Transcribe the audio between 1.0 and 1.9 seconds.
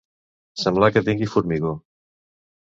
tingui formigó.